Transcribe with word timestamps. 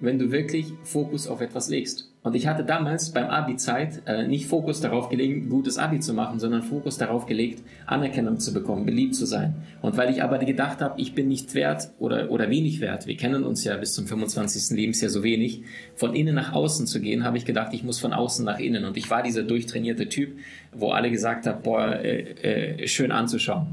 wenn 0.00 0.18
du 0.18 0.32
wirklich 0.32 0.72
Fokus 0.82 1.28
auf 1.28 1.40
etwas 1.40 1.68
legst. 1.68 2.10
Und 2.22 2.34
ich 2.36 2.46
hatte 2.46 2.64
damals 2.64 3.12
beim 3.12 3.28
Abi-Zeit 3.28 4.02
äh, 4.06 4.26
nicht 4.26 4.46
Fokus 4.46 4.80
darauf 4.82 5.08
gelegt, 5.08 5.48
gutes 5.48 5.78
Abi 5.78 6.00
zu 6.00 6.12
machen, 6.12 6.38
sondern 6.38 6.62
Fokus 6.62 6.98
darauf 6.98 7.24
gelegt, 7.24 7.62
Anerkennung 7.86 8.38
zu 8.38 8.52
bekommen, 8.52 8.84
beliebt 8.84 9.14
zu 9.14 9.24
sein. 9.24 9.54
Und 9.80 9.96
weil 9.96 10.10
ich 10.10 10.22
aber 10.22 10.38
gedacht 10.38 10.82
habe, 10.82 11.00
ich 11.00 11.14
bin 11.14 11.28
nicht 11.28 11.54
wert 11.54 11.90
oder, 11.98 12.30
oder 12.30 12.50
wenig 12.50 12.80
wert, 12.80 13.06
wir 13.06 13.16
kennen 13.16 13.44
uns 13.44 13.64
ja 13.64 13.74
bis 13.76 13.94
zum 13.94 14.06
25. 14.06 14.76
Lebensjahr 14.76 15.10
so 15.10 15.22
wenig, 15.22 15.62
von 15.94 16.14
innen 16.14 16.34
nach 16.34 16.52
außen 16.52 16.86
zu 16.86 17.00
gehen, 17.00 17.24
habe 17.24 17.38
ich 17.38 17.46
gedacht, 17.46 17.72
ich 17.72 17.84
muss 17.84 17.98
von 17.98 18.12
außen 18.12 18.44
nach 18.44 18.58
innen. 18.58 18.84
Und 18.84 18.98
ich 18.98 19.08
war 19.08 19.22
dieser 19.22 19.42
durchtrainierte 19.42 20.08
Typ, 20.10 20.36
wo 20.72 20.90
alle 20.90 21.10
gesagt 21.10 21.46
haben, 21.46 21.62
boah, 21.62 21.96
äh, 21.96 22.82
äh, 22.82 22.86
schön 22.86 23.12
anzuschauen. 23.12 23.68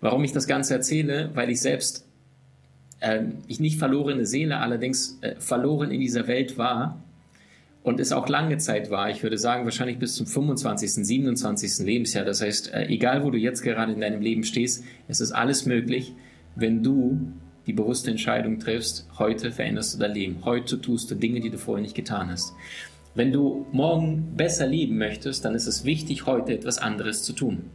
Warum 0.00 0.22
ich 0.22 0.32
das 0.32 0.46
Ganze 0.46 0.74
erzähle? 0.74 1.30
Weil 1.34 1.50
ich 1.50 1.60
selbst 1.60 2.06
ich 3.48 3.60
nicht 3.60 3.78
verlorene 3.78 4.26
Seele, 4.26 4.58
allerdings 4.58 5.18
äh, 5.22 5.36
verloren 5.38 5.90
in 5.90 6.00
dieser 6.00 6.26
Welt 6.26 6.58
war 6.58 7.02
und 7.82 7.98
es 7.98 8.12
auch 8.12 8.28
lange 8.28 8.58
Zeit 8.58 8.90
war, 8.90 9.08
ich 9.08 9.22
würde 9.22 9.38
sagen 9.38 9.64
wahrscheinlich 9.64 9.98
bis 9.98 10.14
zum 10.14 10.26
25., 10.26 10.92
27. 10.92 11.86
Lebensjahr. 11.86 12.24
Das 12.24 12.42
heißt, 12.42 12.74
äh, 12.74 12.86
egal 12.86 13.24
wo 13.24 13.30
du 13.30 13.38
jetzt 13.38 13.62
gerade 13.62 13.92
in 13.92 14.00
deinem 14.00 14.20
Leben 14.20 14.44
stehst, 14.44 14.84
es 15.08 15.20
ist 15.20 15.32
alles 15.32 15.64
möglich, 15.64 16.12
wenn 16.56 16.82
du 16.82 17.32
die 17.66 17.72
bewusste 17.72 18.10
Entscheidung 18.10 18.58
triffst, 18.58 19.06
heute 19.18 19.50
veränderst 19.50 19.94
du 19.94 19.98
dein 19.98 20.12
Leben, 20.12 20.44
heute 20.44 20.80
tust 20.80 21.10
du 21.10 21.14
Dinge, 21.14 21.40
die 21.40 21.50
du 21.50 21.58
vorher 21.58 21.82
nicht 21.82 21.94
getan 21.94 22.30
hast. 22.30 22.52
Wenn 23.14 23.32
du 23.32 23.66
morgen 23.72 24.34
besser 24.36 24.66
leben 24.66 24.98
möchtest, 24.98 25.44
dann 25.44 25.54
ist 25.54 25.66
es 25.66 25.84
wichtig, 25.84 26.26
heute 26.26 26.52
etwas 26.52 26.78
anderes 26.78 27.22
zu 27.22 27.32
tun. 27.32 27.70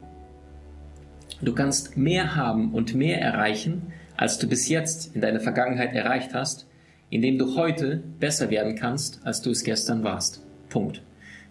Du 1.42 1.54
kannst 1.54 1.98
mehr 1.98 2.36
haben 2.36 2.74
und 2.74 2.96
mehr 2.96 3.22
erreichen, 3.22 3.94
als 4.18 4.38
du 4.38 4.48
bis 4.48 4.70
jetzt 4.70 5.16
in 5.16 5.22
deiner 5.22 5.40
Vergangenheit 5.40 5.94
erreicht 5.94 6.34
hast, 6.34 6.68
indem 7.10 7.38
du 7.38 7.56
heute 7.56 8.04
besser 8.20 8.50
werden 8.50 8.76
kannst, 8.76 9.26
als 9.26 9.42
du 9.42 9.52
es 9.52 9.64
gestern 9.64 10.04
warst. 10.04 10.42
Punkt. 10.70 11.02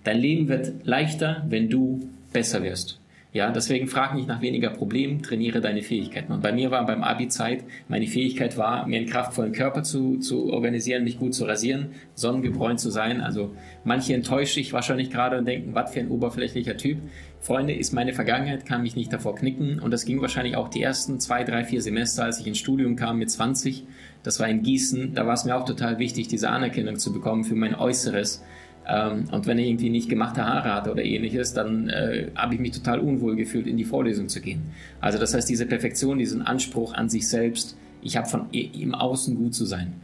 Dein 0.02 0.18
Leben 0.18 0.48
wird 0.48 0.84
leichter, 0.84 1.44
wenn 1.48 1.70
du 1.70 2.08
besser 2.32 2.62
wirst. 2.62 3.00
Ja, 3.34 3.50
deswegen 3.50 3.88
frag 3.88 4.14
nicht 4.14 4.28
nach 4.28 4.40
weniger 4.42 4.70
Problemen, 4.70 5.20
trainiere 5.20 5.60
deine 5.60 5.82
Fähigkeiten. 5.82 6.32
Und 6.32 6.40
bei 6.40 6.52
mir 6.52 6.70
war 6.70 6.86
beim 6.86 7.02
Abi-Zeit, 7.02 7.64
meine 7.88 8.06
Fähigkeit 8.06 8.56
war, 8.56 8.86
mir 8.86 8.98
einen 8.98 9.08
kraftvollen 9.08 9.50
Körper 9.50 9.82
zu, 9.82 10.18
zu 10.18 10.52
organisieren, 10.52 11.02
mich 11.02 11.18
gut 11.18 11.34
zu 11.34 11.44
rasieren, 11.44 11.88
sonnengebräunt 12.14 12.78
zu 12.78 12.90
sein. 12.90 13.20
Also 13.20 13.50
manche 13.82 14.14
enttäusche 14.14 14.60
ich 14.60 14.72
wahrscheinlich 14.72 15.10
gerade 15.10 15.36
und 15.36 15.46
denken, 15.46 15.74
was 15.74 15.92
für 15.92 15.98
ein 15.98 16.10
oberflächlicher 16.10 16.76
Typ. 16.76 16.98
Freunde, 17.40 17.74
ist 17.74 17.92
meine 17.92 18.12
Vergangenheit, 18.12 18.66
kann 18.66 18.82
mich 18.82 18.94
nicht 18.94 19.12
davor 19.12 19.34
knicken. 19.34 19.80
Und 19.80 19.90
das 19.90 20.04
ging 20.04 20.20
wahrscheinlich 20.22 20.54
auch 20.54 20.68
die 20.68 20.82
ersten 20.82 21.18
zwei, 21.18 21.42
drei, 21.42 21.64
vier 21.64 21.82
Semester, 21.82 22.22
als 22.22 22.38
ich 22.38 22.46
ins 22.46 22.58
Studium 22.58 22.94
kam 22.94 23.18
mit 23.18 23.32
20. 23.32 23.82
Das 24.22 24.38
war 24.38 24.48
in 24.48 24.62
Gießen. 24.62 25.12
Da 25.14 25.26
war 25.26 25.34
es 25.34 25.44
mir 25.44 25.56
auch 25.56 25.64
total 25.64 25.98
wichtig, 25.98 26.28
diese 26.28 26.50
Anerkennung 26.50 27.00
zu 27.00 27.12
bekommen 27.12 27.42
für 27.42 27.56
mein 27.56 27.74
Äußeres 27.74 28.44
ähm, 28.86 29.24
und 29.30 29.46
wenn 29.46 29.58
er 29.58 29.64
irgendwie 29.64 29.90
nicht 29.90 30.08
gemachte 30.08 30.44
Haare 30.44 30.74
hatte 30.74 30.90
oder 30.90 31.02
ähnliches, 31.02 31.54
dann 31.54 31.88
äh, 31.88 32.28
habe 32.34 32.54
ich 32.54 32.60
mich 32.60 32.72
total 32.72 33.00
unwohl 33.00 33.36
gefühlt, 33.36 33.66
in 33.66 33.76
die 33.76 33.84
Vorlesung 33.84 34.28
zu 34.28 34.40
gehen. 34.40 34.62
Also 35.00 35.18
das 35.18 35.34
heißt, 35.34 35.48
diese 35.48 35.66
Perfektion, 35.66 36.18
diesen 36.18 36.42
Anspruch 36.42 36.92
an 36.92 37.08
sich 37.08 37.28
selbst, 37.28 37.76
ich 38.02 38.16
habe 38.16 38.28
von 38.28 38.50
im 38.50 38.94
Außen 38.94 39.34
gut 39.36 39.54
zu 39.54 39.64
sein. 39.64 39.94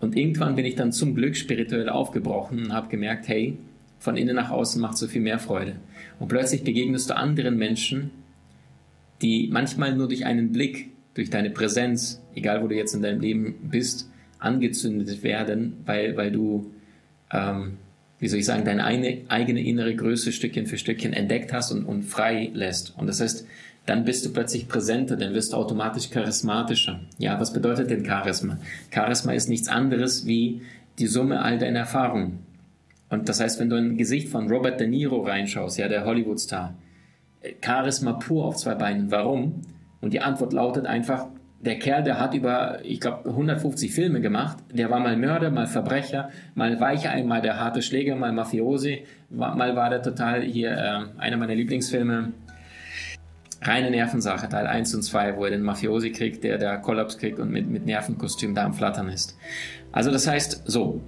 Und 0.00 0.16
irgendwann 0.16 0.56
bin 0.56 0.64
ich 0.64 0.74
dann 0.74 0.92
zum 0.92 1.14
Glück 1.14 1.36
spirituell 1.36 1.88
aufgebrochen 1.88 2.64
und 2.64 2.72
habe 2.72 2.88
gemerkt, 2.88 3.28
hey, 3.28 3.56
von 3.98 4.16
innen 4.16 4.36
nach 4.36 4.50
außen 4.50 4.80
macht 4.82 4.98
so 4.98 5.06
viel 5.06 5.22
mehr 5.22 5.38
Freude. 5.38 5.76
Und 6.18 6.28
plötzlich 6.28 6.64
begegnest 6.64 7.10
du 7.10 7.16
anderen 7.16 7.56
Menschen, 7.56 8.10
die 9.22 9.48
manchmal 9.50 9.94
nur 9.94 10.08
durch 10.08 10.26
einen 10.26 10.52
Blick, 10.52 10.90
durch 11.14 11.30
deine 11.30 11.50
Präsenz, 11.50 12.20
egal 12.34 12.62
wo 12.62 12.66
du 12.66 12.74
jetzt 12.74 12.94
in 12.94 13.02
deinem 13.02 13.20
Leben 13.20 13.54
bist, 13.70 14.10
angezündet 14.40 15.22
werden, 15.22 15.76
weil, 15.86 16.16
weil 16.16 16.32
du 16.32 16.72
ähm, 17.32 17.78
wie 18.24 18.28
soll 18.28 18.38
ich 18.38 18.46
sagen, 18.46 18.64
deine 18.64 18.84
eine, 18.84 19.18
eigene 19.28 19.60
innere 19.62 19.94
Größe 19.94 20.32
Stückchen 20.32 20.64
für 20.64 20.78
Stückchen 20.78 21.12
entdeckt 21.12 21.52
hast 21.52 21.72
und, 21.72 21.84
und 21.84 22.04
frei 22.04 22.50
lässt. 22.54 22.94
Und 22.96 23.06
das 23.06 23.20
heißt, 23.20 23.46
dann 23.84 24.06
bist 24.06 24.24
du 24.24 24.32
plötzlich 24.32 24.66
präsenter, 24.66 25.18
dann 25.18 25.34
wirst 25.34 25.52
du 25.52 25.58
automatisch 25.58 26.08
charismatischer. 26.08 27.00
Ja, 27.18 27.38
was 27.38 27.52
bedeutet 27.52 27.90
denn 27.90 28.06
Charisma? 28.06 28.56
Charisma 28.90 29.32
ist 29.34 29.50
nichts 29.50 29.68
anderes 29.68 30.24
wie 30.24 30.62
die 30.98 31.06
Summe 31.06 31.42
all 31.42 31.58
deiner 31.58 31.80
Erfahrungen. 31.80 32.38
Und 33.10 33.28
das 33.28 33.40
heißt, 33.40 33.60
wenn 33.60 33.68
du 33.68 33.76
in 33.76 33.90
ein 33.90 33.96
Gesicht 33.98 34.30
von 34.30 34.50
Robert 34.50 34.80
De 34.80 34.86
Niro 34.86 35.20
reinschaust, 35.20 35.76
ja, 35.76 35.88
der 35.88 36.06
Hollywood-Star, 36.06 36.72
äh, 37.42 37.52
Charisma 37.62 38.14
pur 38.14 38.46
auf 38.46 38.56
zwei 38.56 38.74
Beinen. 38.74 39.10
Warum? 39.10 39.60
Und 40.00 40.14
die 40.14 40.20
Antwort 40.20 40.54
lautet 40.54 40.86
einfach, 40.86 41.26
der 41.64 41.78
Kerl, 41.78 42.02
der 42.02 42.20
hat 42.20 42.34
über, 42.34 42.78
ich 42.84 43.00
glaube, 43.00 43.28
150 43.28 43.92
Filme 43.92 44.20
gemacht. 44.20 44.58
Der 44.72 44.90
war 44.90 45.00
mal 45.00 45.16
Mörder, 45.16 45.50
mal 45.50 45.66
Verbrecher, 45.66 46.30
mal 46.54 46.78
Weichei, 46.78 47.22
mal 47.22 47.40
der 47.40 47.58
harte 47.58 47.80
Schläger, 47.80 48.16
mal 48.16 48.32
Mafiosi. 48.32 49.04
Mal 49.30 49.74
war 49.74 49.90
der 49.90 50.02
total 50.02 50.42
hier 50.42 50.72
äh, 50.72 51.20
einer 51.20 51.36
meiner 51.36 51.54
Lieblingsfilme. 51.54 52.32
Reine 53.62 53.90
Nervensache, 53.90 54.48
Teil 54.48 54.66
1 54.66 54.94
und 54.94 55.02
2, 55.02 55.36
wo 55.36 55.44
er 55.44 55.50
den 55.50 55.62
Mafiosi 55.62 56.12
kriegt, 56.12 56.44
der 56.44 56.58
der 56.58 56.78
Kollaps 56.78 57.16
kriegt 57.16 57.38
und 57.38 57.50
mit, 57.50 57.68
mit 57.68 57.86
Nervenkostüm 57.86 58.54
da 58.54 58.64
am 58.64 58.74
Flattern 58.74 59.08
ist. 59.08 59.36
Also 59.90 60.10
das 60.10 60.26
heißt, 60.26 60.64
so. 60.66 61.00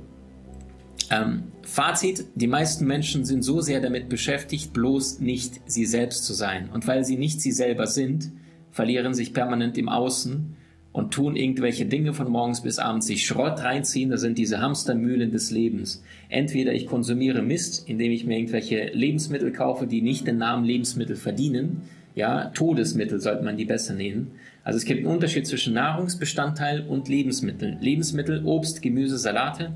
Ähm, 1.10 1.52
Fazit, 1.62 2.24
die 2.34 2.46
meisten 2.46 2.86
Menschen 2.86 3.24
sind 3.24 3.42
so 3.42 3.60
sehr 3.60 3.80
damit 3.80 4.08
beschäftigt, 4.08 4.72
bloß 4.72 5.20
nicht 5.20 5.60
sie 5.66 5.84
selbst 5.84 6.24
zu 6.24 6.32
sein. 6.32 6.70
Und 6.72 6.86
weil 6.88 7.04
sie 7.04 7.16
nicht 7.16 7.40
sie 7.40 7.52
selber 7.52 7.86
sind, 7.86 8.32
verlieren 8.76 9.14
sich 9.14 9.32
permanent 9.32 9.78
im 9.78 9.88
Außen 9.88 10.54
und 10.92 11.14
tun 11.14 11.34
irgendwelche 11.34 11.86
Dinge 11.86 12.12
von 12.12 12.30
morgens 12.30 12.60
bis 12.60 12.78
abends, 12.78 13.06
sich 13.06 13.26
Schrott 13.26 13.62
reinziehen, 13.64 14.10
das 14.10 14.20
sind 14.20 14.36
diese 14.36 14.60
Hamstermühlen 14.60 15.30
des 15.30 15.50
Lebens. 15.50 16.04
Entweder 16.28 16.74
ich 16.74 16.86
konsumiere 16.86 17.40
Mist, 17.40 17.88
indem 17.88 18.12
ich 18.12 18.26
mir 18.26 18.36
irgendwelche 18.36 18.90
Lebensmittel 18.92 19.50
kaufe, 19.50 19.86
die 19.86 20.02
nicht 20.02 20.26
den 20.26 20.36
Namen 20.36 20.66
Lebensmittel 20.66 21.16
verdienen, 21.16 21.82
ja, 22.14 22.50
Todesmittel 22.50 23.18
sollte 23.18 23.44
man 23.44 23.56
die 23.56 23.64
besser 23.64 23.94
nennen. 23.94 24.32
Also 24.62 24.76
es 24.76 24.84
gibt 24.84 25.00
einen 25.00 25.14
Unterschied 25.14 25.46
zwischen 25.46 25.72
Nahrungsbestandteil 25.72 26.82
und 26.86 27.08
Lebensmittel. 27.08 27.78
Lebensmittel, 27.80 28.44
Obst, 28.44 28.82
Gemüse, 28.82 29.16
Salate, 29.16 29.74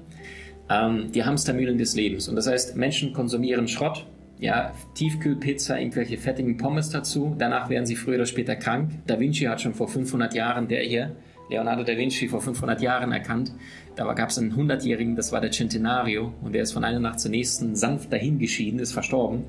ähm, 0.68 1.10
die 1.12 1.24
Hamstermühlen 1.24 1.78
des 1.78 1.94
Lebens. 1.94 2.28
Und 2.28 2.36
das 2.36 2.46
heißt, 2.46 2.76
Menschen 2.76 3.14
konsumieren 3.14 3.66
Schrott, 3.66 4.06
ja, 4.40 4.72
Tiefkühlpizza, 4.94 5.78
irgendwelche 5.78 6.16
fettigen 6.16 6.56
Pommes 6.56 6.88
dazu. 6.88 7.36
Danach 7.38 7.68
werden 7.68 7.84
sie 7.84 7.94
früher 7.94 8.16
oder 8.16 8.26
später 8.26 8.56
krank. 8.56 8.90
Da 9.06 9.20
Vinci 9.20 9.44
hat 9.44 9.60
schon 9.60 9.74
vor 9.74 9.88
500 9.88 10.34
Jahren, 10.34 10.66
der 10.66 10.82
hier, 10.82 11.14
Leonardo 11.50 11.84
da 11.84 11.96
Vinci, 11.96 12.26
vor 12.28 12.40
500 12.40 12.80
Jahren 12.80 13.12
erkannt. 13.12 13.52
Da 13.96 14.10
gab 14.14 14.30
es 14.30 14.38
einen 14.38 14.54
100-Jährigen, 14.54 15.14
das 15.14 15.30
war 15.30 15.42
der 15.42 15.50
Centenario, 15.50 16.32
und 16.40 16.54
der 16.54 16.62
ist 16.62 16.72
von 16.72 16.84
einer 16.84 17.00
Nacht 17.00 17.20
zur 17.20 17.30
nächsten 17.30 17.76
sanft 17.76 18.12
dahingeschieden, 18.12 18.80
ist 18.80 18.92
verstorben. 18.92 19.44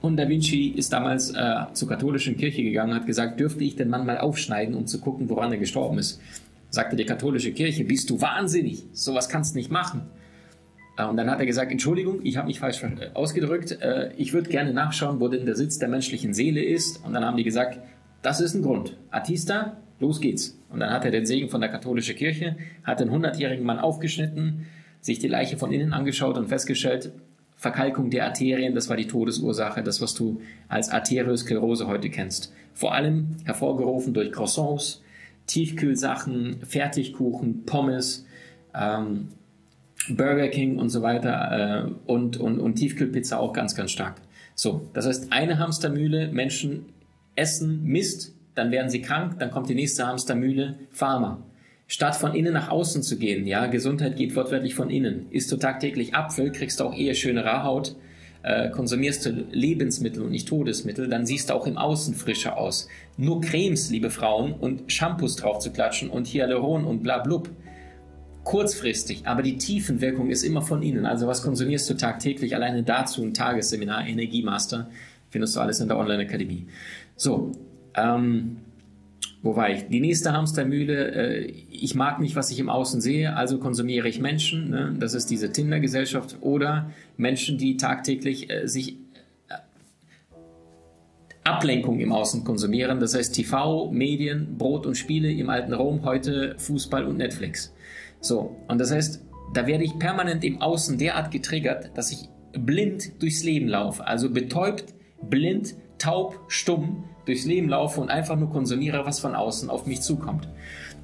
Und 0.00 0.16
Da 0.16 0.28
Vinci 0.28 0.68
ist 0.68 0.92
damals 0.92 1.30
äh, 1.30 1.54
zur 1.72 1.88
katholischen 1.88 2.36
Kirche 2.36 2.62
gegangen 2.62 2.92
und 2.92 3.00
hat 3.00 3.06
gesagt, 3.06 3.40
dürfte 3.40 3.64
ich 3.64 3.74
den 3.74 3.88
Mann 3.88 4.06
mal 4.06 4.18
aufschneiden, 4.18 4.76
um 4.76 4.86
zu 4.86 5.00
gucken, 5.00 5.28
woran 5.28 5.50
er 5.50 5.58
gestorben 5.58 5.98
ist. 5.98 6.20
Sagte 6.70 6.94
die 6.94 7.06
katholische 7.06 7.50
Kirche, 7.50 7.82
bist 7.82 8.08
du 8.10 8.20
wahnsinnig, 8.20 8.84
sowas 8.92 9.28
kannst 9.28 9.54
du 9.54 9.58
nicht 9.58 9.72
machen. 9.72 10.02
Äh, 10.98 11.06
und 11.06 11.16
dann 11.16 11.30
hat 11.30 11.40
er 11.40 11.46
gesagt, 11.46 11.70
Entschuldigung, 11.72 12.20
ich 12.24 12.36
habe 12.36 12.48
mich 12.48 12.58
falsch 12.58 12.82
äh, 12.82 13.10
ausgedrückt, 13.14 13.80
äh, 13.80 14.10
ich 14.16 14.34
würde 14.34 14.50
gerne 14.50 14.74
nachschauen, 14.74 15.20
wo 15.20 15.28
denn 15.28 15.46
der 15.46 15.54
Sitz 15.54 15.78
der 15.78 15.88
menschlichen 15.88 16.34
Seele 16.34 16.62
ist. 16.62 17.04
Und 17.04 17.14
dann 17.14 17.24
haben 17.24 17.36
die 17.36 17.44
gesagt, 17.44 17.78
das 18.20 18.40
ist 18.40 18.54
ein 18.54 18.62
Grund. 18.62 18.96
Artista, 19.10 19.78
los 20.00 20.20
geht's. 20.20 20.58
Und 20.68 20.80
dann 20.80 20.90
hat 20.90 21.04
er 21.04 21.10
den 21.10 21.24
Segen 21.24 21.48
von 21.48 21.60
der 21.60 21.70
katholischen 21.70 22.16
Kirche, 22.16 22.56
hat 22.84 23.00
den 23.00 23.10
100-jährigen 23.10 23.64
Mann 23.64 23.78
aufgeschnitten, 23.78 24.66
sich 25.00 25.18
die 25.20 25.28
Leiche 25.28 25.56
von 25.56 25.72
innen 25.72 25.92
angeschaut 25.92 26.36
und 26.36 26.48
festgestellt, 26.48 27.12
Verkalkung 27.56 28.10
der 28.10 28.24
Arterien, 28.24 28.74
das 28.74 28.88
war 28.88 28.96
die 28.96 29.06
Todesursache, 29.08 29.82
das, 29.82 30.00
was 30.00 30.14
du 30.14 30.40
als 30.68 30.90
Arteriosklerose 30.90 31.88
heute 31.88 32.08
kennst. 32.08 32.52
Vor 32.72 32.94
allem 32.94 33.36
hervorgerufen 33.44 34.14
durch 34.14 34.30
Croissants, 34.30 35.02
Tiefkühlsachen, 35.46 36.58
Fertigkuchen, 36.62 37.64
Pommes, 37.64 38.26
ähm, 38.74 39.28
Burger 40.08 40.48
King 40.48 40.78
und 40.78 40.88
so 40.88 41.02
weiter 41.02 41.86
äh, 41.86 42.10
und, 42.10 42.36
und, 42.36 42.60
und 42.60 42.76
Tiefkühlpizza 42.76 43.38
auch 43.38 43.52
ganz, 43.52 43.74
ganz 43.74 43.90
stark. 43.90 44.16
So, 44.54 44.88
das 44.94 45.06
heißt, 45.06 45.32
eine 45.32 45.58
Hamstermühle, 45.58 46.28
Menschen 46.32 46.86
essen 47.36 47.84
Mist, 47.84 48.34
dann 48.54 48.70
werden 48.70 48.90
sie 48.90 49.02
krank, 49.02 49.38
dann 49.38 49.50
kommt 49.50 49.68
die 49.68 49.74
nächste 49.74 50.06
Hamstermühle, 50.06 50.76
Pharma. 50.90 51.42
Statt 51.86 52.16
von 52.16 52.34
innen 52.34 52.52
nach 52.52 52.68
außen 52.68 53.02
zu 53.02 53.18
gehen, 53.18 53.46
ja, 53.46 53.66
Gesundheit 53.66 54.16
geht 54.16 54.34
wortwörtlich 54.36 54.74
von 54.74 54.90
innen. 54.90 55.26
Isst 55.30 55.50
du 55.52 55.56
tagtäglich 55.56 56.14
Apfel, 56.14 56.52
kriegst 56.52 56.80
du 56.80 56.84
auch 56.84 56.94
eher 56.94 57.14
schönere 57.14 57.62
Haut. 57.62 57.96
äh, 58.42 58.70
konsumierst 58.70 59.26
du 59.26 59.30
Lebensmittel 59.50 60.22
und 60.22 60.30
nicht 60.30 60.48
Todesmittel, 60.48 61.08
dann 61.08 61.26
siehst 61.26 61.50
du 61.50 61.54
auch 61.54 61.66
im 61.66 61.76
Außen 61.76 62.14
frischer 62.14 62.56
aus. 62.56 62.88
Nur 63.16 63.40
Cremes, 63.40 63.90
liebe 63.90 64.10
Frauen, 64.10 64.52
und 64.54 64.90
Shampoos 64.92 65.36
drauf 65.36 65.58
zu 65.58 65.72
klatschen 65.72 66.08
und 66.10 66.26
Hyaluron 66.28 66.84
und 66.84 67.02
bla. 67.02 67.22
Kurzfristig, 68.48 69.26
aber 69.26 69.42
die 69.42 69.58
Tiefenwirkung 69.58 70.30
ist 70.30 70.42
immer 70.42 70.62
von 70.62 70.82
innen. 70.82 71.04
Also 71.04 71.26
was 71.26 71.42
konsumierst 71.42 71.90
du 71.90 71.92
tagtäglich? 71.92 72.54
Alleine 72.54 72.82
dazu 72.82 73.22
ein 73.22 73.34
Tagesseminar, 73.34 74.06
Energiemaster, 74.06 74.88
findest 75.28 75.54
du 75.54 75.60
alles 75.60 75.80
in 75.80 75.88
der 75.88 75.98
Online-Akademie. 75.98 76.66
So, 77.14 77.52
ähm, 77.94 78.56
wo 79.42 79.54
war 79.54 79.68
ich? 79.68 79.88
Die 79.88 80.00
nächste 80.00 80.32
Hamstermühle, 80.32 81.10
äh, 81.10 81.44
ich 81.70 81.94
mag 81.94 82.20
nicht, 82.20 82.36
was 82.36 82.50
ich 82.50 82.58
im 82.58 82.70
Außen 82.70 83.02
sehe, 83.02 83.36
also 83.36 83.58
konsumiere 83.58 84.08
ich 84.08 84.18
Menschen. 84.18 84.70
Ne? 84.70 84.96
Das 84.98 85.12
ist 85.12 85.26
diese 85.26 85.52
Tinder-Gesellschaft 85.52 86.38
oder 86.40 86.90
Menschen, 87.18 87.58
die 87.58 87.76
tagtäglich 87.76 88.48
äh, 88.48 88.66
sich 88.66 88.94
äh, 89.50 89.56
Ablenkung 91.44 92.00
im 92.00 92.12
Außen 92.12 92.44
konsumieren. 92.44 92.98
Das 92.98 93.14
heißt 93.14 93.34
TV, 93.34 93.90
Medien, 93.90 94.56
Brot 94.56 94.86
und 94.86 94.94
Spiele 94.94 95.30
im 95.30 95.50
alten 95.50 95.74
Rom, 95.74 96.02
heute 96.06 96.54
Fußball 96.56 97.04
und 97.04 97.18
Netflix. 97.18 97.74
So, 98.20 98.56
und 98.68 98.78
das 98.78 98.90
heißt, 98.90 99.24
da 99.54 99.66
werde 99.66 99.84
ich 99.84 99.98
permanent 99.98 100.44
im 100.44 100.60
Außen 100.60 100.98
derart 100.98 101.30
getriggert, 101.30 101.90
dass 101.96 102.12
ich 102.12 102.28
blind 102.52 103.22
durchs 103.22 103.44
Leben 103.44 103.68
laufe. 103.68 104.06
Also 104.06 104.30
betäubt, 104.30 104.94
blind, 105.22 105.74
taub, 105.98 106.38
stumm 106.48 107.04
durchs 107.24 107.44
Leben 107.44 107.68
laufe 107.68 108.00
und 108.00 108.10
einfach 108.10 108.36
nur 108.36 108.50
konsumiere, 108.50 109.04
was 109.04 109.20
von 109.20 109.34
außen 109.34 109.70
auf 109.70 109.86
mich 109.86 110.00
zukommt. 110.00 110.48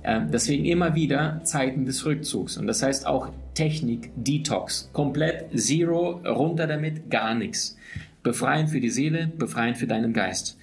Ähm, 0.03 0.31
deswegen 0.31 0.65
immer 0.65 0.95
wieder 0.95 1.41
Zeiten 1.45 1.87
des 1.87 2.05
Rückzugs. 2.05 2.57
Und 2.57 2.67
das 2.67 2.83
heißt 2.83 3.07
auch 3.07 3.31
Technik, 3.55 4.11
Detox. 4.17 4.91
Komplett 4.93 5.59
Zero, 5.59 6.21
runter 6.27 6.67
damit, 6.67 7.11
gar 7.11 7.35
nichts. 7.35 7.77
Befreien 8.23 8.69
für 8.69 8.81
die 8.81 8.91
Seele, 8.91 9.27
befreien 9.27 9.75
für 9.75 9.87
deinen 9.87 10.13
Geist. 10.13 10.59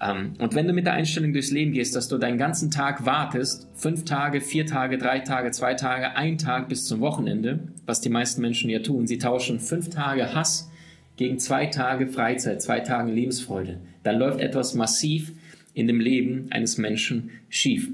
Ähm, 0.00 0.34
und 0.38 0.54
wenn 0.54 0.66
du 0.66 0.72
mit 0.72 0.86
der 0.86 0.94
Einstellung 0.94 1.32
durchs 1.32 1.50
Leben 1.50 1.72
gehst, 1.72 1.96
dass 1.96 2.08
du 2.08 2.18
deinen 2.18 2.38
ganzen 2.38 2.70
Tag 2.70 3.06
wartest, 3.06 3.68
fünf 3.74 4.04
Tage, 4.04 4.40
vier 4.40 4.66
Tage, 4.66 4.98
drei 4.98 5.20
Tage, 5.20 5.50
zwei 5.50 5.74
Tage, 5.74 6.16
ein 6.16 6.38
Tag 6.38 6.68
bis 6.68 6.86
zum 6.86 7.00
Wochenende, 7.00 7.60
was 7.86 8.00
die 8.00 8.08
meisten 8.08 8.40
Menschen 8.40 8.70
ja 8.70 8.80
tun, 8.80 9.06
sie 9.06 9.18
tauschen 9.18 9.60
fünf 9.60 9.90
Tage 9.90 10.34
Hass 10.34 10.70
gegen 11.16 11.38
zwei 11.38 11.66
Tage 11.66 12.08
Freizeit, 12.08 12.60
zwei 12.60 12.80
Tage 12.80 13.10
Lebensfreude, 13.10 13.80
dann 14.02 14.18
läuft 14.18 14.40
etwas 14.40 14.74
massiv 14.74 15.32
in 15.72 15.86
dem 15.86 16.00
Leben 16.00 16.48
eines 16.50 16.78
Menschen 16.78 17.30
schief. 17.48 17.90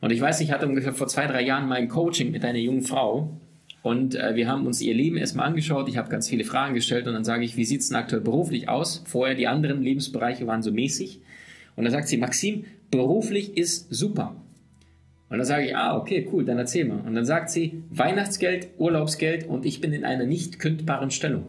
Und 0.00 0.12
ich 0.12 0.20
weiß, 0.20 0.40
ich 0.40 0.52
hatte 0.52 0.66
ungefähr 0.66 0.92
vor 0.92 1.06
zwei, 1.08 1.26
drei 1.26 1.42
Jahren 1.42 1.68
mal 1.68 1.76
ein 1.76 1.88
Coaching 1.88 2.30
mit 2.30 2.44
einer 2.44 2.58
jungen 2.58 2.82
Frau 2.82 3.30
und 3.82 4.16
äh, 4.16 4.34
wir 4.34 4.48
haben 4.48 4.66
uns 4.66 4.80
ihr 4.80 4.94
Leben 4.94 5.16
erstmal 5.16 5.46
angeschaut. 5.46 5.88
Ich 5.88 5.96
habe 5.96 6.10
ganz 6.10 6.28
viele 6.28 6.42
Fragen 6.42 6.74
gestellt 6.74 7.06
und 7.06 7.14
dann 7.14 7.24
sage 7.24 7.44
ich, 7.44 7.56
wie 7.56 7.64
sieht 7.64 7.82
es 7.82 7.88
denn 7.88 7.96
aktuell 7.96 8.20
beruflich 8.20 8.68
aus? 8.68 9.04
Vorher 9.06 9.36
die 9.36 9.46
anderen 9.46 9.80
Lebensbereiche 9.80 10.46
waren 10.48 10.60
so 10.60 10.72
mäßig. 10.72 11.20
Und 11.76 11.84
dann 11.84 11.92
sagt 11.92 12.08
sie, 12.08 12.16
Maxim, 12.16 12.64
beruflich 12.90 13.56
ist 13.56 13.92
super. 13.94 14.34
Und 15.28 15.38
dann 15.38 15.46
sage 15.46 15.66
ich, 15.66 15.76
ah, 15.76 15.96
okay, 15.96 16.28
cool, 16.32 16.44
dann 16.44 16.58
erzähl 16.58 16.84
mal. 16.84 17.00
Und 17.00 17.14
dann 17.14 17.24
sagt 17.24 17.50
sie, 17.50 17.82
Weihnachtsgeld, 17.90 18.68
Urlaubsgeld 18.78 19.46
und 19.46 19.66
ich 19.66 19.80
bin 19.80 19.92
in 19.92 20.04
einer 20.04 20.24
nicht 20.24 20.58
kündbaren 20.58 21.10
Stellung. 21.10 21.48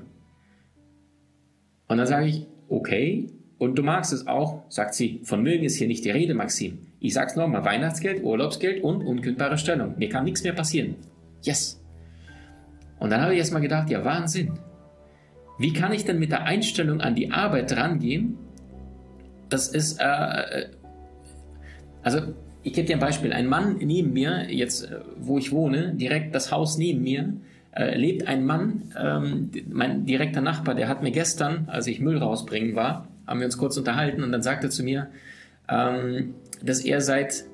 Und 1.88 1.98
dann 1.98 2.08
sage 2.08 2.28
ich, 2.28 2.48
okay, 2.70 3.30
und 3.60 3.76
du 3.78 3.84
magst 3.84 4.14
es 4.14 4.28
auch, 4.28 4.64
sagt 4.70 4.94
sie, 4.94 5.22
von 5.24 5.42
mögen 5.42 5.64
ist 5.64 5.76
hier 5.76 5.88
nicht 5.88 6.06
die 6.06 6.12
Rede, 6.12 6.34
Maxim. 6.34 6.80
Ich 7.00 7.14
sag's 7.14 7.36
nochmal, 7.36 7.66
Weihnachtsgeld, 7.66 8.24
Urlaubsgeld 8.24 8.84
und 8.84 9.04
unkündbare 9.04 9.58
Stellung. 9.58 9.96
Mir 9.98 10.10
kann 10.10 10.26
nichts 10.26 10.44
mehr 10.44 10.54
passieren. 10.54 10.96
Yes. 11.44 11.82
Und 13.00 13.12
dann 13.12 13.22
habe 13.22 13.34
ich 13.34 13.40
erstmal 13.40 13.62
gedacht, 13.62 13.90
ja, 13.90 14.04
Wahnsinn. 14.04 14.54
Wie 15.60 15.74
kann 15.74 15.92
ich 15.92 16.06
denn 16.06 16.20
mit 16.20 16.32
der 16.32 16.44
Einstellung 16.44 17.02
an 17.02 17.16
die 17.16 17.32
Arbeit 17.32 17.76
rangehen? 17.76 18.38
Das 19.50 19.68
ist, 19.68 20.00
äh, 20.00 20.04
äh 20.04 20.70
also 22.04 22.20
ich 22.64 22.74
gebe 22.74 22.88
dir 22.88 22.96
ein 22.96 23.00
Beispiel. 23.00 23.34
Ein 23.34 23.48
Mann 23.48 23.78
neben 23.78 24.14
mir, 24.14 24.52
jetzt 24.52 24.84
äh, 24.84 25.00
wo 25.18 25.38
ich 25.38 25.52
wohne, 25.52 25.94
direkt 25.96 26.36
das 26.36 26.52
Haus 26.52 26.78
neben 26.78 27.02
mir, 27.02 27.34
äh, 27.76 27.96
lebt 27.96 28.28
ein 28.28 28.46
Mann, 28.46 28.94
ähm, 29.00 29.52
mein 29.70 30.06
direkter 30.06 30.42
Nachbar, 30.42 30.76
der 30.76 30.90
hat 30.90 31.04
mir 31.04 31.12
gestern, 31.12 31.68
als 31.68 31.88
ich 31.88 32.00
Müll 32.00 32.18
rausbringen 32.18 32.76
war, 32.76 33.08
haben 33.28 33.40
wir 33.40 33.46
uns 33.46 33.58
kurz 33.58 33.78
unterhalten 33.78 34.24
und 34.24 34.32
dann 34.32 34.42
sagte 34.42 34.68
er 34.68 34.70
zu 34.72 34.84
mir, 34.84 35.08
ähm, 35.70 36.34
dass 36.64 36.80
er 36.82 37.02
seit 37.02 37.46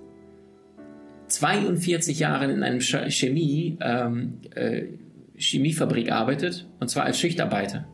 42 1.28 2.20
Jahren 2.20 2.50
in 2.50 2.64
einem 2.64 2.80
Chemie, 2.80 3.78
ähm, 3.82 4.40
äh, 4.56 4.84
Chemiefabrik 5.36 6.12
arbeitet 6.12 6.68
und 6.80 6.90
zwar 6.90 7.06
als 7.06 7.20
Schichtarbeiter. 7.20 7.86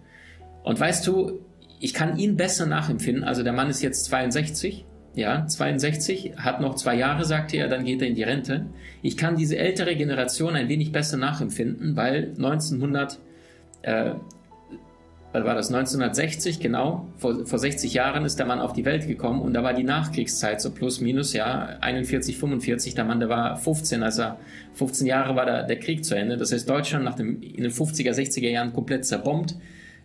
Und 0.63 0.79
weißt 0.79 1.07
du, 1.07 1.39
ich 1.79 1.93
kann 1.93 2.17
ihn 2.17 2.35
besser 2.35 2.65
nachempfinden. 2.65 3.23
Also 3.23 3.43
der 3.43 3.53
Mann 3.53 3.69
ist 3.69 3.81
jetzt 3.81 4.05
62 4.05 4.85
ja, 5.15 5.45
62, 5.45 6.33
hat 6.37 6.61
noch 6.61 6.75
zwei 6.75 6.95
Jahre, 6.95 7.25
sagte 7.25 7.57
er, 7.57 7.67
dann 7.67 7.83
geht 7.83 8.01
er 8.01 8.07
in 8.07 8.15
die 8.15 8.23
Rente. 8.23 8.67
Ich 9.01 9.17
kann 9.17 9.35
diese 9.35 9.57
ältere 9.57 9.95
Generation 9.95 10.55
ein 10.55 10.69
wenig 10.69 10.91
besser 10.91 11.17
nachempfinden, 11.17 11.95
weil 11.95 12.33
1900, 12.37 13.19
äh, 13.81 14.13
war 15.31 15.55
das, 15.55 15.67
1960, 15.67 16.59
genau, 16.59 17.07
vor, 17.17 17.45
vor 17.45 17.59
60 17.59 17.93
Jahren 17.93 18.25
ist 18.25 18.39
der 18.39 18.45
Mann 18.45 18.59
auf 18.59 18.73
die 18.73 18.85
Welt 18.85 19.07
gekommen 19.07 19.41
und 19.41 19.53
da 19.53 19.63
war 19.63 19.73
die 19.73 19.83
Nachkriegszeit 19.83 20.61
so 20.61 20.71
plus 20.71 21.01
minus, 21.01 21.33
ja, 21.33 21.77
41, 21.81 22.37
45, 22.37 22.95
der 22.95 23.05
Mann, 23.05 23.19
der 23.19 23.29
war 23.29 23.57
15, 23.57 24.01
also 24.01 24.23
15 24.73 25.05
Jahre 25.05 25.35
war 25.35 25.45
der, 25.45 25.63
der 25.63 25.79
Krieg 25.79 26.05
zu 26.05 26.15
Ende. 26.15 26.37
Das 26.37 26.51
heißt, 26.51 26.69
Deutschland 26.69 27.05
nach 27.05 27.15
dem, 27.15 27.41
in 27.41 27.63
den 27.63 27.71
50er, 27.71 28.11
60er 28.11 28.49
Jahren 28.49 28.73
komplett 28.73 29.05
zerbombt. 29.05 29.55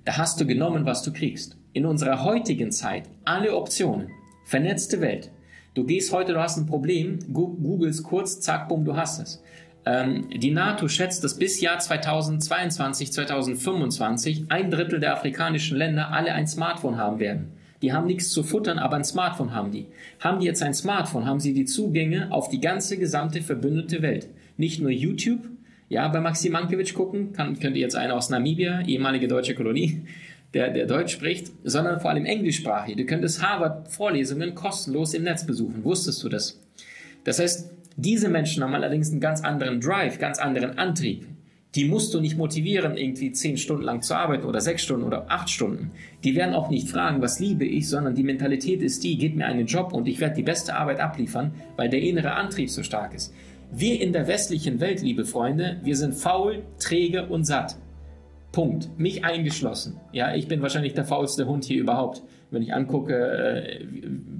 Da 0.04 0.18
hast 0.18 0.40
du 0.40 0.46
genommen, 0.46 0.84
was 0.84 1.02
du 1.02 1.12
kriegst. 1.12 1.56
In 1.74 1.86
unserer 1.86 2.22
heutigen 2.22 2.70
Zeit 2.70 3.10
alle 3.24 3.56
Optionen 3.56 4.08
Vernetzte 4.44 5.00
Welt. 5.00 5.32
Du 5.74 5.82
gehst 5.82 6.12
heute, 6.12 6.34
du 6.34 6.40
hast 6.40 6.56
ein 6.56 6.66
Problem, 6.66 7.18
googelst 7.32 8.04
kurz, 8.04 8.38
zack, 8.38 8.68
bumm, 8.68 8.84
du 8.84 8.94
hast 8.94 9.20
es. 9.20 9.42
Ähm, 9.84 10.28
die 10.30 10.52
NATO 10.52 10.86
schätzt, 10.86 11.24
dass 11.24 11.36
bis 11.36 11.60
Jahr 11.60 11.80
2022, 11.80 13.12
2025 13.12 14.44
ein 14.50 14.70
Drittel 14.70 15.00
der 15.00 15.14
afrikanischen 15.14 15.76
Länder 15.76 16.12
alle 16.12 16.32
ein 16.32 16.46
Smartphone 16.46 16.96
haben 16.96 17.18
werden. 17.18 17.48
Die 17.82 17.92
haben 17.92 18.06
nichts 18.06 18.30
zu 18.30 18.44
futtern, 18.44 18.78
aber 18.78 18.94
ein 18.94 19.04
Smartphone 19.04 19.52
haben 19.52 19.72
die. 19.72 19.86
Haben 20.20 20.38
die 20.38 20.46
jetzt 20.46 20.62
ein 20.62 20.74
Smartphone, 20.74 21.26
haben 21.26 21.40
sie 21.40 21.54
die 21.54 21.64
Zugänge 21.64 22.30
auf 22.30 22.48
die 22.50 22.60
ganze 22.60 22.98
gesamte 22.98 23.42
verbündete 23.42 24.00
Welt. 24.00 24.28
Nicht 24.56 24.80
nur 24.80 24.90
YouTube, 24.90 25.40
ja, 25.88 26.06
bei 26.08 26.20
Maxim 26.20 26.52
Mankiewicz 26.52 26.94
gucken, 26.94 27.32
kann, 27.32 27.58
könnt 27.58 27.76
ihr 27.76 27.82
jetzt 27.82 27.96
einer 27.96 28.14
aus 28.14 28.30
Namibia, 28.30 28.82
ehemalige 28.86 29.26
deutsche 29.26 29.54
Kolonie, 29.54 30.02
der, 30.54 30.70
der 30.70 30.86
Deutsch 30.86 31.12
spricht, 31.12 31.52
sondern 31.64 32.00
vor 32.00 32.10
allem 32.10 32.24
englischsprachig. 32.24 32.96
Du 32.96 33.04
könntest 33.04 33.42
Harvard-Vorlesungen 33.42 34.54
kostenlos 34.54 35.12
im 35.14 35.24
Netz 35.24 35.44
besuchen. 35.44 35.84
Wusstest 35.84 36.22
du 36.22 36.28
das? 36.28 36.60
Das 37.24 37.40
heißt, 37.40 37.70
diese 37.96 38.28
Menschen 38.28 38.62
haben 38.62 38.74
allerdings 38.74 39.10
einen 39.10 39.20
ganz 39.20 39.42
anderen 39.42 39.80
Drive, 39.80 40.18
ganz 40.18 40.38
anderen 40.38 40.78
Antrieb. 40.78 41.26
Die 41.74 41.86
musst 41.86 42.14
du 42.14 42.20
nicht 42.20 42.36
motivieren, 42.36 42.96
irgendwie 42.96 43.32
zehn 43.32 43.56
Stunden 43.56 43.82
lang 43.82 44.00
zu 44.00 44.14
arbeiten 44.14 44.44
oder 44.44 44.60
sechs 44.60 44.82
Stunden 44.84 45.04
oder 45.04 45.28
acht 45.28 45.50
Stunden. 45.50 45.90
Die 46.22 46.36
werden 46.36 46.54
auch 46.54 46.70
nicht 46.70 46.88
fragen, 46.88 47.20
was 47.20 47.40
liebe 47.40 47.64
ich, 47.64 47.88
sondern 47.88 48.14
die 48.14 48.22
Mentalität 48.22 48.80
ist 48.80 49.02
die, 49.02 49.18
gib 49.18 49.34
mir 49.34 49.46
einen 49.46 49.66
Job 49.66 49.92
und 49.92 50.06
ich 50.06 50.20
werde 50.20 50.36
die 50.36 50.44
beste 50.44 50.76
Arbeit 50.76 51.00
abliefern, 51.00 51.52
weil 51.76 51.88
der 51.88 52.00
innere 52.00 52.34
Antrieb 52.34 52.70
so 52.70 52.84
stark 52.84 53.12
ist. 53.12 53.34
Wir 53.72 54.00
in 54.00 54.12
der 54.12 54.28
westlichen 54.28 54.78
Welt, 54.78 55.02
liebe 55.02 55.24
Freunde, 55.24 55.80
wir 55.82 55.96
sind 55.96 56.14
faul, 56.14 56.62
träge 56.78 57.26
und 57.26 57.44
satt. 57.44 57.76
Punkt. 58.54 58.88
Mich 58.98 59.24
eingeschlossen. 59.24 60.00
Ja, 60.12 60.34
ich 60.34 60.46
bin 60.46 60.62
wahrscheinlich 60.62 60.94
der 60.94 61.04
faulste 61.04 61.46
Hund 61.46 61.64
hier 61.64 61.80
überhaupt. 61.80 62.22
Wenn 62.52 62.62
ich 62.62 62.72
angucke, 62.72 63.14
äh, 63.14 63.84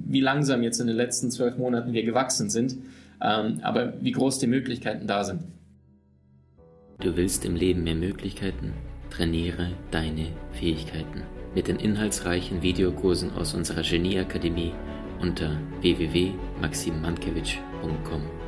wie 0.07 0.21
langsam 0.21 0.63
jetzt 0.63 0.79
in 0.79 0.87
den 0.87 0.95
letzten 0.95 1.29
zwölf 1.31 1.57
Monaten 1.57 1.91
wir 1.91 2.03
gewachsen 2.03 2.49
sind, 2.49 2.77
ähm, 3.21 3.59
aber 3.61 4.01
wie 4.01 4.13
groß 4.13 4.39
die 4.39 4.47
Möglichkeiten 4.47 5.05
da 5.05 5.25
sind. 5.25 5.41
Du 7.01 7.17
willst 7.17 7.43
im 7.43 7.57
Leben 7.57 7.83
mehr 7.83 7.95
Möglichkeiten? 7.95 8.71
Trainiere 9.09 9.71
deine 9.91 10.27
Fähigkeiten 10.53 11.23
mit 11.53 11.67
den 11.67 11.75
inhaltsreichen 11.75 12.61
Videokursen 12.61 13.33
aus 13.33 13.53
unserer 13.53 13.81
Genieakademie 13.81 14.71
unter 15.21 15.57
www.maximmankiewicz.com. 15.81 18.44